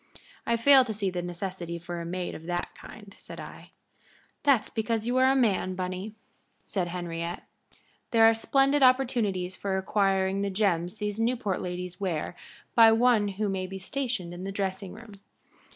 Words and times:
"I 0.47 0.57
fail 0.57 0.83
to 0.85 0.95
see 0.95 1.11
the 1.11 1.21
necessity 1.21 1.77
for 1.77 2.01
a 2.01 2.07
maid 2.07 2.33
of 2.33 2.47
that 2.47 2.73
kind," 2.73 3.13
said 3.19 3.39
I. 3.39 3.69
"That's 4.41 4.71
because 4.71 5.05
you 5.05 5.17
are 5.17 5.31
a 5.31 5.35
man, 5.35 5.75
Bunny," 5.75 6.15
said 6.65 6.87
Henriette. 6.87 7.43
"There 8.09 8.25
are 8.25 8.33
splendid 8.33 8.81
opportunities 8.81 9.55
for 9.55 9.77
acquiring 9.77 10.41
the 10.41 10.49
gems 10.49 10.95
these 10.95 11.19
Newport 11.19 11.61
ladies 11.61 11.99
wear 11.99 12.35
by 12.73 12.91
one 12.91 13.27
who 13.27 13.47
may 13.47 13.67
be 13.67 13.77
stationed 13.77 14.33
in 14.33 14.43
the 14.43 14.51
dressing 14.51 14.91
room. 14.91 15.11